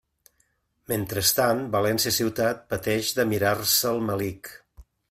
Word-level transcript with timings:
Mentrestant, 0.91 1.61
València 1.77 2.15
ciutat 2.17 2.65
pateix 2.73 3.13
de 3.21 3.31
«mirar-se 3.35 3.95
el 3.97 4.07
melic». 4.11 4.57